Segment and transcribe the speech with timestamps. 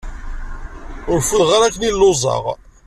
[1.11, 2.43] Ur fudeɣ ara akken i lluẓeɣ